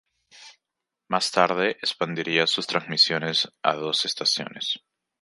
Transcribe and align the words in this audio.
Más 1.09 1.29
tarde, 1.31 1.77
expandiría 1.83 2.47
sus 2.47 2.65
transmisiones 2.65 3.53
a 3.61 3.75
dos 3.75 4.03
estaciones. 4.05 4.79